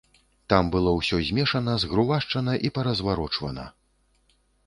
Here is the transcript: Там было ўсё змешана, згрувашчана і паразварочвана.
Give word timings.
Там 0.53 0.69
было 0.75 0.93
ўсё 0.99 1.19
змешана, 1.27 1.75
згрувашчана 1.83 2.57
і 2.69 2.73
паразварочвана. 2.77 3.67